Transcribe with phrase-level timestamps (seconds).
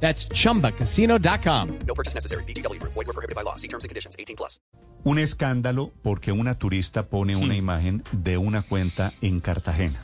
[0.00, 1.68] That's chumbacasino.com.
[1.86, 2.44] No purchase necessary.
[2.44, 2.80] BGW.
[2.82, 3.56] Void were prohibited by law.
[3.56, 4.14] See terms and conditions.
[4.18, 4.60] 18 plus.
[5.04, 10.02] Un escándalo porque una turista pone una imagen de una cuenta en Cartagena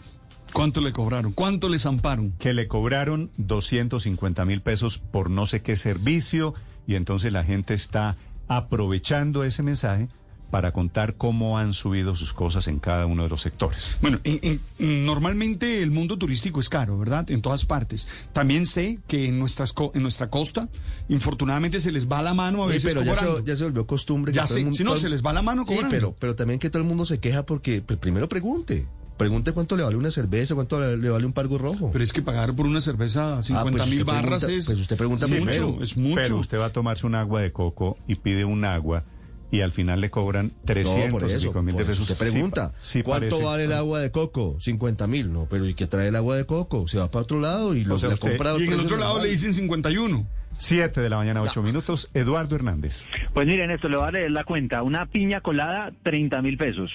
[0.52, 1.32] ¿Cuánto le cobraron?
[1.32, 2.32] ¿Cuánto le zamparon?
[2.38, 6.54] que le cobraron 250 mil pesos por no sé qué servicio
[6.86, 8.16] y entonces la gente está
[8.48, 10.08] aprovechando ese mensaje
[10.52, 13.96] para contar cómo han subido sus cosas en cada uno de los sectores.
[14.02, 17.28] Bueno, en- en- normalmente el mundo turístico es caro, ¿verdad?
[17.30, 18.06] En todas partes.
[18.34, 20.68] También sé que en, nuestras en nuestra costa,
[21.08, 23.44] infortunadamente se les va la mano a Sí, veces pero ya se, cobrando.
[23.46, 24.30] ya se volvió costumbre.
[24.32, 25.90] que Ya todo sé, el mundo- si no, se les va la mano Sí, cobrando.
[25.90, 28.86] pero, pero también que todo el mundo se queja porque pues, primero pregunte.
[29.16, 31.90] Pregunte cuánto le vale una cerveza, cuánto le le vale un pargo rojo.
[31.92, 34.66] Pero es que pagar por una cerveza 50 pues mil barras pregunta- es...
[34.66, 36.14] pues usted pregunta es mucho.
[36.16, 39.04] Pero usted va a tomarse un agua de coco y pide un agua
[39.52, 42.10] y al final le cobran no, 300 por y pico mil de eso pesos.
[42.10, 44.56] usted pregunta, sí ¿cuánto parece- vale el agua de coco?
[44.58, 46.88] 50 mil, no, pero ¿y qué trae el agua de coco?
[46.88, 48.80] Se va para otro lado y lo sea, la usted- compra a y en el
[48.80, 50.26] otro lado le dicen 51.
[50.58, 52.10] 7 de la mañana, 8 minutos.
[52.14, 53.04] Eduardo Hernández.
[53.34, 54.82] Pues miren esto, le voy a leer la cuenta.
[54.82, 56.90] Una piña colada, 30 mil pesos.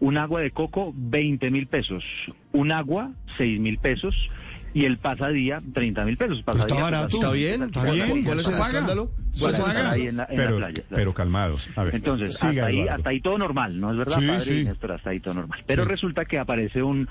[0.00, 2.02] Un agua de coco, 20 mil pesos.
[2.52, 4.14] Un agua, 6 mil pesos.
[4.74, 6.42] Y el pasadía, 30 mil pesos.
[6.44, 7.18] Pues está Pasadía, barato.
[7.18, 7.18] pasadía.
[7.18, 8.44] Está bien, Está ¿Cuál- bien, ¿Cuál es
[10.28, 10.82] Pero, la playa.
[10.90, 11.70] pero calmados.
[11.76, 12.96] A ver, Entonces, hasta ahí, Eduardo.
[12.96, 14.40] hasta ahí todo normal, ¿no es verdad, Sí, padre?
[14.40, 14.64] sí.
[14.64, 14.92] Néstor?
[14.92, 15.62] hasta ahí todo normal.
[15.66, 15.88] Pero Sí.
[15.90, 17.08] resulta que aparece un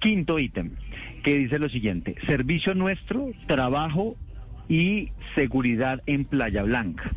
[0.00, 0.72] quinto ítem
[1.24, 4.16] que dice lo siguiente: servicio nuestro, trabajo
[4.68, 7.10] y seguridad en Playa Blanca.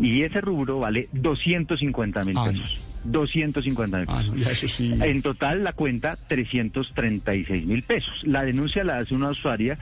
[0.00, 2.89] Y ese rubro vale 250 mil pesos.
[3.04, 4.72] 250 mil Ah, pesos.
[4.72, 4.94] sí.
[5.02, 8.12] En total la cuenta 336 mil pesos.
[8.24, 9.78] La denuncia la hace una usuaria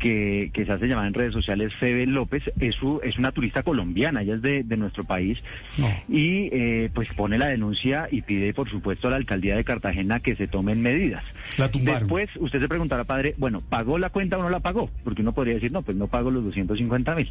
[0.00, 2.42] que, que se hace llamar en redes sociales Febe López.
[2.58, 5.38] Es, su- es una turista colombiana, ella es de, de nuestro país.
[5.78, 5.88] No.
[6.08, 10.18] Y eh, pues pone la denuncia y pide por supuesto a la alcaldía de Cartagena
[10.20, 11.22] que se tomen medidas.
[11.58, 12.00] La tumbaron.
[12.00, 14.90] Después usted se preguntará, padre, bueno, ¿pagó la cuenta o no la pagó?
[15.04, 17.30] Porque uno podría decir, no, pues no pago los 250 mil.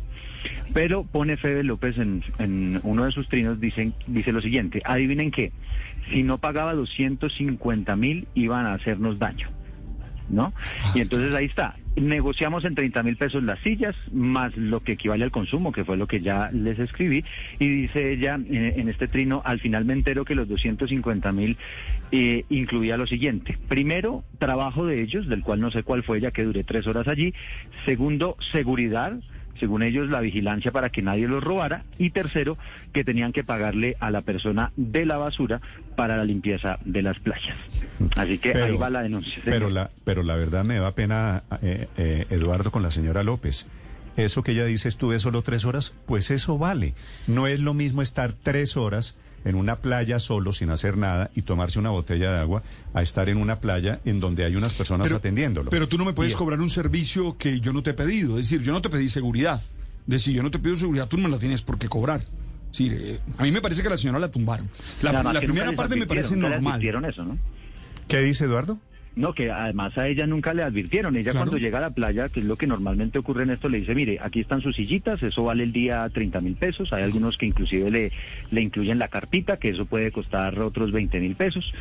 [0.73, 5.31] Pero pone Febe López en, en uno de sus trinos, dicen, dice lo siguiente, adivinen
[5.31, 5.51] qué,
[6.11, 9.49] si no pagaba 250 mil iban a hacernos daño.
[10.29, 10.53] ¿No?
[10.93, 11.75] Y entonces ahí está.
[11.95, 15.97] Negociamos en 30 mil pesos las sillas, más lo que equivale al consumo, que fue
[15.97, 17.25] lo que ya les escribí.
[17.57, 21.57] Y dice ella eh, en este trino, al final me entero que los 250 mil
[22.11, 23.57] eh, incluía lo siguiente.
[23.67, 27.07] Primero, trabajo de ellos, del cual no sé cuál fue, ya que duré tres horas
[27.07, 27.33] allí.
[27.85, 29.19] Segundo, seguridad
[29.59, 31.83] según ellos, la vigilancia para que nadie los robara.
[31.97, 32.57] Y tercero,
[32.93, 35.61] que tenían que pagarle a la persona de la basura
[35.95, 37.57] para la limpieza de las playas.
[38.15, 39.41] Así que ahí va la denuncia.
[39.45, 43.67] Pero la, pero la verdad me da pena, eh, eh, Eduardo, con la señora López.
[44.17, 46.93] Eso que ella dice, estuve solo tres horas, pues eso vale.
[47.27, 51.41] No es lo mismo estar tres horas en una playa solo, sin hacer nada, y
[51.43, 52.63] tomarse una botella de agua,
[52.93, 55.69] a estar en una playa en donde hay unas personas Pero, atendiéndolo.
[55.69, 58.37] pero tú no me puedes Y- cobrar un servicio que yo no te he pedido.
[58.37, 59.61] Es decir, yo no te pedí seguridad.
[60.07, 62.21] Es decir, yo no te pido seguridad, tú no me la tienes por qué cobrar.
[62.21, 64.69] Es decir, eh, a mí me parece que a la señora la tumbaron.
[65.01, 66.83] La, primera parte me parece normal.
[67.05, 67.37] eso, ¿no?
[68.07, 68.79] ¿Qué dice Eduardo?
[69.19, 71.13] No, que además a ella nunca le advirtieron.
[71.17, 71.47] Ella Claro.
[71.47, 73.93] cuando llega a la playa, que es lo que normalmente ocurre en esto, le dice,
[73.93, 76.93] mire, aquí están sus sillitas, eso vale el día 30 mil pesos.
[76.93, 78.11] Hay algunos que inclusive le,
[78.49, 81.73] le incluyen la carpita, que eso puede costar otros 20 mil pesos.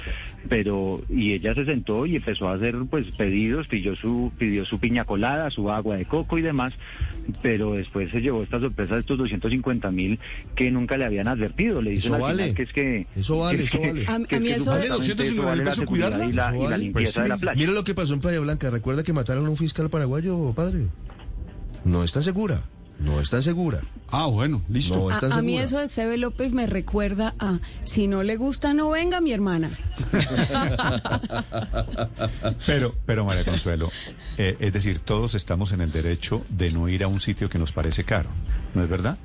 [0.49, 4.81] Pero, y ella se sentó y empezó a hacer pues pedidos, pidió su, pidió su
[4.81, 6.75] piña colada, su agua de coco y demás.
[7.43, 10.19] Pero después se llevó esta sorpresa de estos 250 mil
[10.57, 11.83] que nunca le habían advertido.
[11.83, 12.55] Le dicen Eso al final vale.
[12.55, 13.07] que es que...
[13.15, 14.05] Eso vale, que- eso vale.
[14.05, 16.31] que- A- a mí eso 250 vale la pesos seguridad cuidarla.
[16.31, 16.85] y la, Eso y la vale.
[16.85, 17.28] limpieza Pues sí.
[17.29, 17.59] De la playa.
[17.59, 18.71] Mira lo que pasó en Playa Blanca.
[18.71, 20.87] ¿Recuerda que mataron a un fiscal paraguayo, padre?
[21.85, 22.63] No está segura.
[22.99, 23.81] No está segura.
[24.11, 24.97] Ah, bueno, listo.
[24.97, 25.43] No A, está a segura.
[25.43, 29.31] mí eso de Sebe López me recuerda a si no le gusta no venga mi
[29.33, 29.71] hermana.
[32.67, 33.91] Pero, pero María Consuelo,
[34.37, 37.59] eh, es decir, todos estamos en el derecho de no ir a un sitio que
[37.59, 38.29] nos parece caro,
[38.75, 39.19] ¿no es verdad?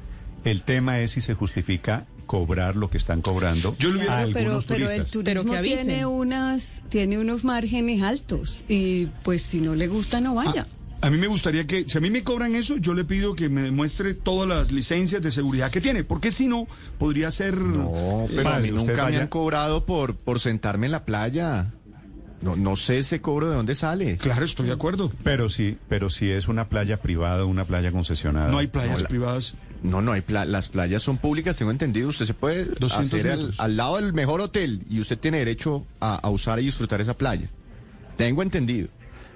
[0.45, 4.23] El tema es si se justifica cobrar lo que están cobrando Yo le hubiera- a
[4.25, 5.85] Claro, pero, pero el turismo Pero que avisen.
[5.87, 10.65] tiene unas tiene unos márgenes altos y pues si no le gusta no vaya.
[11.01, 13.49] A mí me gustaría que, si a mí me cobran eso, yo le pido que
[13.49, 16.65] me demuestre todas las licencias de seguridad que tiene, porque si no,
[16.97, 17.57] podría ser...
[17.57, 21.73] No, pero a mí nunca me han cobrado por, por sentarme en la playa.
[22.41, 24.15] No, no sé ese cobro de dónde sale.
[24.17, 25.11] Claro, estoy de acuerdo.
[25.23, 28.47] Pero sí, pero si es una playa privada, una playa concesionada.
[28.49, 29.55] No hay playas No, la- privadas.
[29.83, 32.07] No, no, hay pla- las playas son públicas, tengo entendido.
[32.09, 33.59] Usted se puede 200 hacer al, metros.
[33.59, 37.17] al lado del mejor hotel y usted tiene derecho a, a usar y disfrutar esa
[37.17, 37.49] playa.
[38.17, 38.87] Tengo entendido.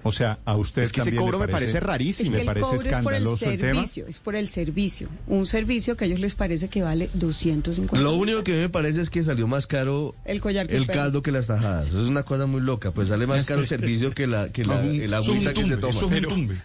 [0.04, 2.30] O sea, a usted Es que ese también le cobro me parece Es rarísimo.
[2.32, 3.74] ¿Le que el parece cobro es por el escandaloso el tema?
[3.74, 5.10] servicio, es por el servicio.
[5.28, 9.02] Un servicio que a ellos les parece que vale 250 Lo único que me parece
[9.02, 11.88] es que salió más caro El collar que el caldo que las tajadas.
[11.88, 12.92] Eso es una cosa muy loca.
[12.92, 15.64] Pues sale más caro el servicio que la, que la, un- el es agüita que
[15.68, 15.94] se toma.
[15.94, 16.56] es un tumbe.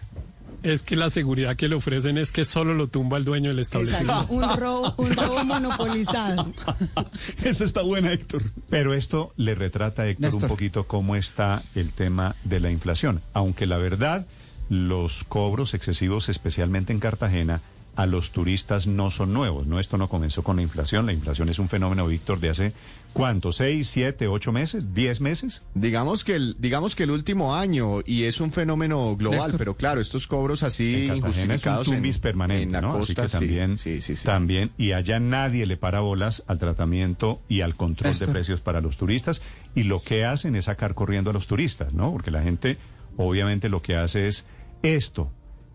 [0.63, 3.59] Es que la seguridad que le ofrecen es que solo lo tumba el dueño del
[3.59, 4.13] establecimiento.
[4.13, 6.53] Exacto, un robo, un robo monopolizado.
[7.43, 8.43] Esa está buena, Héctor.
[8.69, 10.43] Pero esto le retrata, Héctor, Néstor.
[10.43, 13.21] un poquito cómo está el tema de la inflación.
[13.33, 14.25] Aunque la verdad,
[14.69, 17.61] los cobros excesivos, especialmente en Cartagena,
[17.95, 19.67] a los turistas no son nuevos.
[19.67, 21.05] No, esto no comenzó con la inflación.
[21.05, 22.73] La inflación es un fenómeno, Víctor, de hace
[23.13, 23.51] ¿cuánto?
[23.51, 24.95] ¿Seis, siete, ocho meses?
[24.95, 25.61] ¿Diez meses?
[25.75, 29.57] Digamos que el, digamos que el último año y es un fenómeno global, Néstor.
[29.59, 32.95] pero claro, estos cobros así En Cartagena es un injustificados en- permanente, en la ¿no?
[32.95, 34.25] Así costa, que sí, también, sí, sí, sí.
[34.25, 38.29] también, y allá nadie le para bolas al tratamiento y al control Néstor.
[38.29, 39.43] de precios para los turistas,
[39.75, 42.11] y lo que hacen es sacar corriendo a los turistas, ¿no?
[42.11, 42.79] Porque la gente,
[43.17, 44.47] obviamente, lo que hace es
[44.81, 45.29] esto,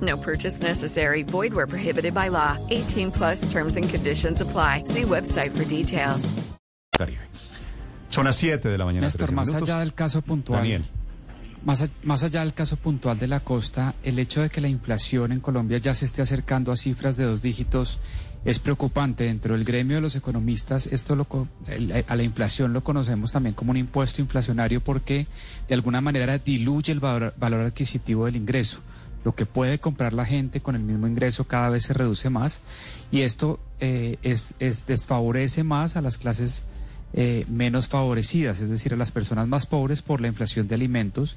[0.00, 1.22] No purchase necessary.
[1.22, 2.56] Void where prohibited by law.
[2.70, 4.82] 18 plus terms and conditions apply.
[4.86, 6.34] See website for details.
[8.08, 9.06] Son las 7 de la mañana.
[9.06, 9.68] Néstor, 13 más minutos.
[9.70, 10.60] allá del caso puntual.
[10.60, 10.84] Daniel.
[11.64, 14.68] Más, a- más allá del caso puntual de la costa, el hecho de que la
[14.68, 17.98] inflación en Colombia ya se esté acercando a cifras de dos dígitos
[18.44, 19.24] es preocupante.
[19.24, 23.32] Dentro del gremio de los economistas, esto lo co- el- a la inflación lo conocemos
[23.32, 25.26] también como un impuesto inflacionario porque
[25.66, 28.80] de alguna manera diluye el valor, valor adquisitivo del ingreso.
[29.24, 32.60] Lo que puede comprar la gente con el mismo ingreso cada vez se reduce más
[33.10, 36.62] y esto eh, es, es- desfavorece más a las clases
[37.16, 41.36] eh, menos favorecidas, es decir, a las personas más pobres por la inflación de alimentos,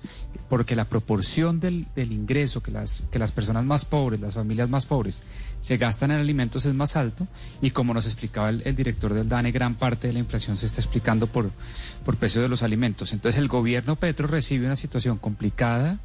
[0.50, 4.70] porque la proporción del, del ingreso que las, que las personas más pobres, las familias
[4.70, 5.22] más pobres,
[5.62, 7.28] se gastan en alimentos es más alto
[7.62, 10.66] y como nos explicaba el, el director del DANE, gran parte de la inflación se
[10.66, 11.52] está explicando por,
[12.04, 13.14] por precio de los alimentos.
[13.14, 16.00] Entonces el gobierno Petro recibe una situación complicada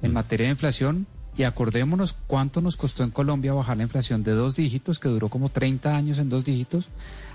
[0.00, 1.08] en materia de inflación
[1.38, 5.28] y acordémonos cuánto nos costó en Colombia bajar la inflación de dos dígitos, que duró
[5.28, 6.88] como 30 años en dos dígitos,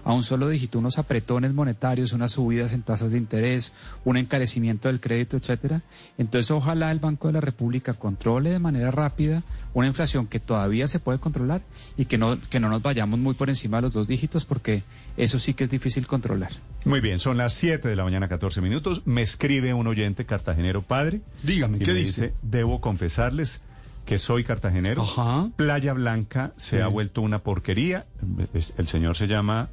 [0.03, 3.71] a un solo dígito, unos apretones monetarios, unas subidas en tasas de interés,
[4.03, 5.83] un encarecimiento del crédito, etcétera.
[6.17, 9.41] Entonces, ojalá el Banco de la República controle de manera rápida
[9.73, 11.61] una inflación que todavía se puede controlar
[11.95, 14.83] y que no, que no nos vayamos muy por encima de los dos dígitos, porque
[15.15, 16.51] eso sí que es difícil controlar.
[16.83, 19.03] Muy bien, son las 7 de la mañana, 14 minutos.
[19.05, 21.21] Me escribe un oyente cartagenero padre.
[21.43, 22.33] Dígame, ¿qué dice?
[22.41, 23.61] Debo confesarles
[24.05, 25.01] que soy cartagenero.
[25.01, 25.49] Ajá.
[25.55, 26.81] Playa Blanca se Sí.
[26.81, 28.05] ha vuelto una porquería.
[28.77, 29.69] El señor se llama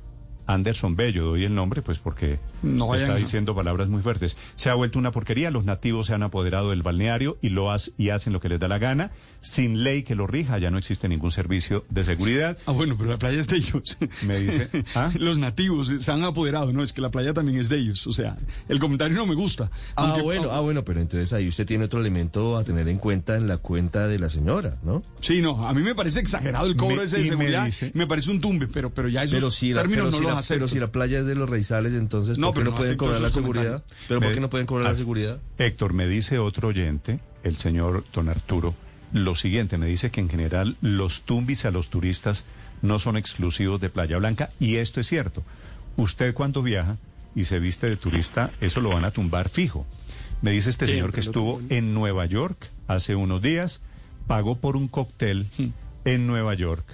[0.55, 4.37] Anderson Bello, doy el nombre pues porque No está a- diciendo palabras muy fuertes.
[4.55, 7.93] Se ha vuelto una porquería, los nativos se han apoderado del balneario y lo hac-
[7.99, 9.11] y hacen lo que les da la gana,
[9.41, 12.59] sin ley que lo rija, ya no existe ningún servicio de seguridad.
[12.67, 13.97] Ah, bueno, pero la playa es de ellos.
[14.27, 15.11] Me dice, ¿ah?
[15.19, 18.07] Los nativos se han apoderado, no, es que la playa también es de ellos.
[18.07, 18.37] O sea,
[18.69, 19.71] el comentario no me gusta.
[19.97, 22.99] Ah, Aunque- bueno, ah, bueno, pero entonces ahí usted tiene otro elemento a tener en
[22.99, 25.03] cuenta en la cuenta de la señora, ¿no?
[25.21, 28.41] Sí, no, a mí me parece exagerado el cobro Me- ese de me parece un
[28.41, 30.79] tumbe, pero, pero ya esos Pero si, la, términos pero, no si los pero si
[30.79, 33.21] la playa es de los raizales, entonces No, ¿por qué pero no, no pueden cobrar
[33.21, 33.85] la seguridad?
[34.09, 34.91] ¿Pero por qué no pueden cobrar Ah.
[34.91, 35.41] la seguridad?
[35.59, 38.75] Héctor, me dice otro oyente, el señor don Arturo,
[39.13, 42.45] lo siguiente, me dice que en general los tumbis a los turistas
[42.83, 45.43] no son exclusivos de Playa Blanca y esto es cierto.
[45.97, 46.97] Usted cuando viaja
[47.35, 49.87] y se viste de turista, eso lo van a tumbar fijo.
[50.43, 53.81] Me dice este señor que estuvo en Nueva York hace unos días,
[54.27, 55.47] pagó por un cóctel
[56.05, 56.85] en Nueva York,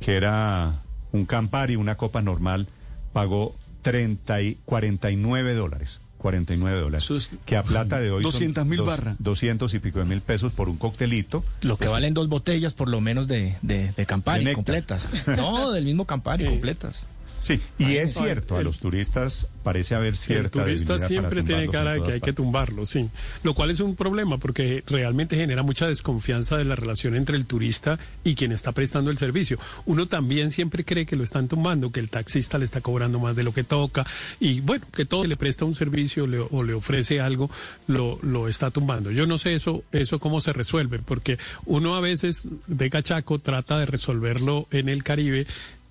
[0.00, 0.72] que era
[1.14, 2.66] un Campari, una copa normal,
[3.12, 6.00] pagó 30 y 49 dólares.
[6.18, 7.30] 49 dólares.
[7.44, 9.14] Que a plata de hoy son 200.000 dos- barra.
[9.20, 11.44] 200 y pico de mil pesos por un coctelito.
[11.60, 15.06] Lo que valen dos botellas por lo menos de, de, de Campari De completas.
[15.36, 16.50] No, del mismo Campari Sí.
[16.50, 17.06] completas.
[17.44, 21.08] Sí, y es cierto, a el- los turistas parece haber El cierta turista debilidad para
[21.08, 23.08] siempre tiene cara de que hay que tumbarlo, sí.
[23.42, 27.46] Lo cual es un problema porque realmente genera mucha desconfianza de la relación entre el
[27.46, 29.58] turista y quien está prestando el servicio.
[29.86, 33.36] Uno también siempre cree que lo están tumbando, que el taxista le está cobrando más
[33.36, 34.04] de lo que toca
[34.40, 37.50] y bueno, que todo que le presta un servicio le- o le ofrece algo
[37.86, 39.10] lo, lo está tumbando.
[39.10, 43.78] Yo no sé eso, eso cómo se resuelve porque uno a veces de cachaco trata
[43.78, 45.46] de resolverlo en el Caribe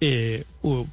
[0.05, 0.43] eh,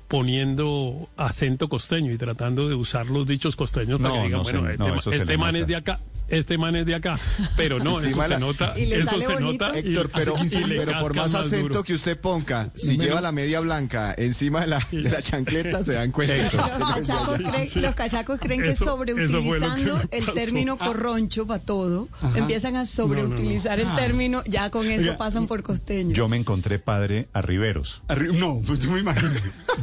[0.07, 4.43] poniendo acento costeño y tratando de usar los dichos costeños para No, que digan, no
[4.45, 5.99] bueno, no, este, se este man es de acá,
[6.31, 7.19] este man es de acá,
[7.57, 9.67] pero no, eso se nota, Y le eso sale se bonito.
[9.67, 11.85] nota Héctor, pero, y le pero por más más acento duro.
[11.85, 15.93] que usted ponga, si lleva la media blanca encima de la, de la chancleta, se
[15.95, 16.37] dan cuenta.
[16.37, 16.53] Los
[16.95, 22.87] cachacos, creen, los cachacos creen que Eso- sobreutilizando el término corroncho para todo, empiezan a
[22.87, 26.17] sobreutilizar el término, ya con eso Oiga, pasan por costeños.
[26.17, 28.03] Yo me encontré padre a Riveros,
[28.35, 29.31] No, pues yo me imagino.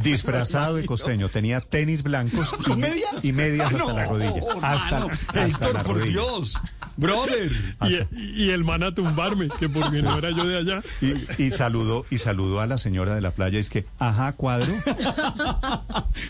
[0.02, 1.28] Disfrazado de costeño.
[1.28, 3.10] Tenía tenis blancos y, ¿Con medias?
[3.22, 4.42] y medias hasta no, la rodilla.
[4.62, 6.12] Hasta, Héctor, la por rodilla.
[6.12, 6.54] Dios.
[6.96, 7.76] Brother.
[8.10, 10.82] Y, y el man a tumbarme, que porque no era yo de allá.
[11.00, 14.32] Y, y saludó y saludó a la señora de la playa y es que, ajá,
[14.32, 14.72] cuadro.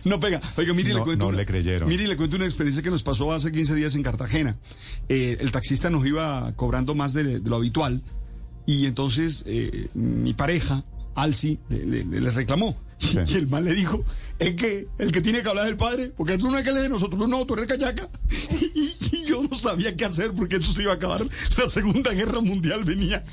[0.04, 0.40] No pega.
[0.56, 1.24] Oiga, mire, No- le cuento.
[1.24, 1.88] no una- le creyeron.
[1.88, 4.56] Mire, le cuento una experiencia que nos pasó hace 15 días en Cartagena.
[5.08, 8.02] Eh, el taxista nos iba cobrando más de, de lo habitual
[8.66, 10.84] y entonces eh, mi pareja,
[11.14, 12.76] Alci, le, le- le reclamó.
[13.00, 14.04] Y el man le dijo,
[14.38, 16.72] es que el que tiene que hablar es el padre, porque tú no es que
[16.72, 18.08] le de nosotros, no, tú eres callaca.
[18.74, 21.26] Y, y yo no sabía qué hacer porque eso se iba a acabar.
[21.56, 23.24] La Segunda Guerra Mundial venía.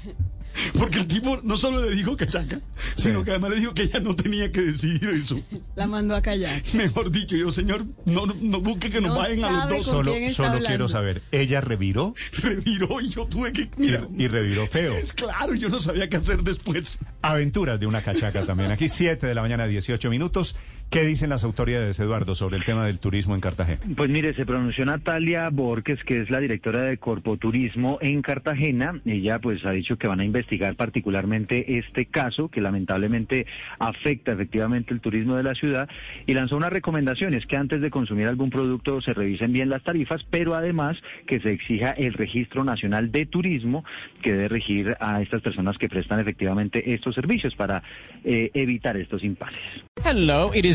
[0.77, 2.61] Porque el tipo no solo le dijo cachaca,
[2.95, 5.39] sino que además le dijo que ella no tenía que decidir eso.
[5.75, 6.61] La mandó a callar.
[6.73, 9.85] Mejor dicho, yo, señor, no, no, busque que nos No vayan a los dos.
[9.85, 10.67] Solo, solo hablando?
[10.67, 13.63] quiero saber, ella reviró Reviró y yo tuve que.
[13.63, 14.93] y, Mira, y reviró feo.
[14.93, 16.99] es claro, yo no sabía qué hacer después.
[17.21, 18.71] Aventuras de una cachaca también.
[18.71, 20.55] Aquí 7 de la mañana, 18 minutos.
[20.89, 23.81] ¿Qué dicen las autoridades, Eduardo, sobre el tema del turismo en Cartagena?
[23.97, 29.01] Pues mire, se pronunció Natalia Borges, que es la directora de Corpoturismo en Cartagena.
[29.05, 33.45] Ella pues ha dicho que van a investigar particularmente este caso que lamentablemente
[33.77, 35.89] afecta efectivamente el turismo de la ciudad
[36.25, 40.23] y lanzó unas recomendaciones que antes de consumir algún producto se revisen bien las tarifas,
[40.29, 43.83] pero además que se exija el Registro Nacional de Turismo
[44.23, 47.83] que debe regir a estas personas que prestan efectivamente estos servicios para
[48.23, 49.59] eh, evitar estos impases.
[50.03, 50.74] Hello, it is